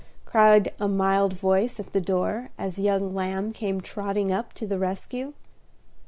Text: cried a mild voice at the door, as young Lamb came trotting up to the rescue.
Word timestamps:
cried 0.25 0.73
a 0.79 0.87
mild 0.87 1.31
voice 1.33 1.79
at 1.79 1.93
the 1.93 2.01
door, 2.01 2.49
as 2.57 2.79
young 2.79 3.07
Lamb 3.09 3.53
came 3.53 3.79
trotting 3.79 4.31
up 4.31 4.51
to 4.51 4.65
the 4.65 4.79
rescue. 4.79 5.33